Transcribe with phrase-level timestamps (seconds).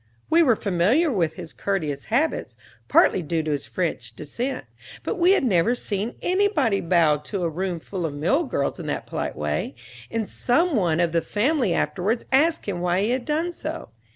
[0.31, 2.57] We were familiar with his courteous habits,
[2.87, 4.65] partly due to his French descent;
[5.03, 8.87] but we had never seen anybody bow to a room full of mill girls in
[8.87, 9.75] that polite way,
[10.09, 13.89] and some one of the family afterwards asked him why he did so.